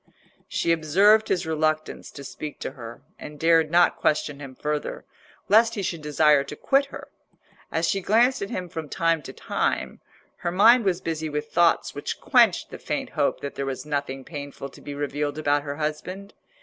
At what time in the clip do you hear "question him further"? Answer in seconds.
3.97-5.05